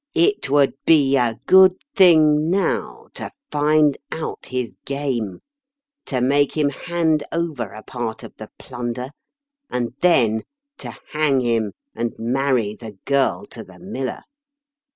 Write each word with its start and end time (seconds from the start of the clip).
It 0.15 0.49
would 0.49 0.73
be 0.83 1.15
a 1.15 1.39
good 1.45 1.75
thing, 1.95 2.49
now, 2.49 3.09
to 3.13 3.29
find 3.51 3.99
out 4.11 4.47
his 4.47 4.75
game, 4.83 5.41
to 6.07 6.21
make 6.21 6.57
him 6.57 6.69
hand 6.69 7.23
over 7.31 7.65
a 7.71 7.83
part 7.83 8.23
of 8.23 8.35
the 8.37 8.49
plunder, 8.57 9.11
and 9.69 9.93
then 10.01 10.41
to 10.79 10.97
hang 11.11 11.41
him 11.41 11.73
and 11.93 12.15
marry 12.17 12.73
the 12.73 12.97
girl 13.05 13.45
to 13.51 13.63
the 13.63 13.77
mUler." 13.79 14.23